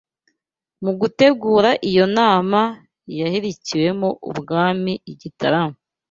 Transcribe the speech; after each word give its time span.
mu 0.83 0.91
gutegura 0.99 1.69
iyo 1.89 2.05
nama 2.17 2.61
yahirikiwemo 3.19 4.09
ubwami 4.29 4.93
i 5.11 5.13
Gitarama 5.21 5.77